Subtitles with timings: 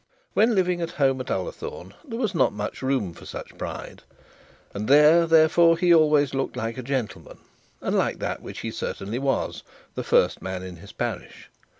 [0.33, 4.01] When living at home at Ullathorne there was not much room for such pride,
[4.73, 7.37] and there therefore he always looked like a gentleman,
[7.81, 9.61] and like that which he certainly was,
[9.93, 11.51] the first man in his parish.